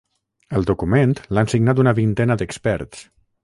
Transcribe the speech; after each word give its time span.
El 0.59 0.65
document 0.69 1.13
l’han 1.39 1.53
signat 1.55 1.85
una 1.85 1.95
vintena 2.03 2.39
d’experts. 2.41 3.09